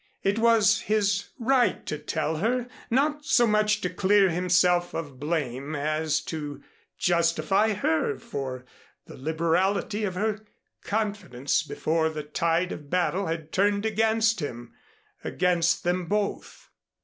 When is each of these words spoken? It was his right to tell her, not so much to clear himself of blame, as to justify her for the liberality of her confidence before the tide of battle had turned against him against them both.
It 0.23 0.39
was 0.39 0.79
his 0.81 1.29
right 1.37 1.85
to 1.85 1.99
tell 1.99 2.37
her, 2.37 2.67
not 2.89 3.23
so 3.23 3.45
much 3.45 3.81
to 3.81 3.89
clear 3.91 4.31
himself 4.31 4.95
of 4.95 5.19
blame, 5.19 5.75
as 5.75 6.21
to 6.21 6.63
justify 6.97 7.73
her 7.73 8.17
for 8.17 8.65
the 9.05 9.15
liberality 9.15 10.03
of 10.05 10.15
her 10.15 10.43
confidence 10.83 11.61
before 11.61 12.09
the 12.09 12.23
tide 12.23 12.71
of 12.71 12.89
battle 12.89 13.27
had 13.27 13.51
turned 13.51 13.85
against 13.85 14.39
him 14.39 14.73
against 15.23 15.83
them 15.83 16.07
both. 16.07 16.71